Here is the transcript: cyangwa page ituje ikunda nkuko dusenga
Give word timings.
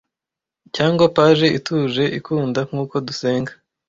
cyangwa 0.75 1.05
page 1.15 1.45
ituje 1.57 2.03
ikunda 2.17 2.59
nkuko 2.67 2.95
dusenga 3.07 3.51